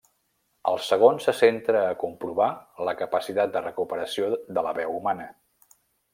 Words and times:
El 0.69 0.77
segon 0.85 1.19
se 1.25 1.33
centra 1.41 1.83
a 1.89 1.97
comprovar 2.05 2.47
la 2.89 2.97
capacitat 3.03 3.55
de 3.59 3.63
recuperació 3.67 4.33
de 4.59 4.65
la 4.71 4.75
veu 4.81 4.99
humana. 5.03 5.31